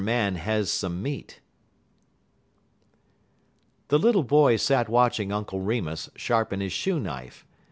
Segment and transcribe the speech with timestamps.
[0.03, 1.41] MAN HAS SOME MEAT
[3.89, 7.45] The little boy sat watching Uncle Remus sharpen his shoe knife.